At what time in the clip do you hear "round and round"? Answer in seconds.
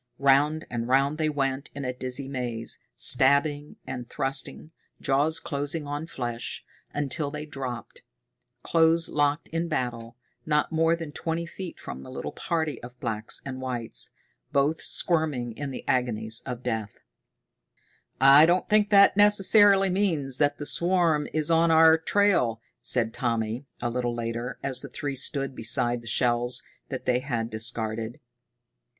0.17-1.19